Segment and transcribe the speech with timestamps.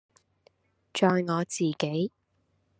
[0.95, 2.11] 在我自己，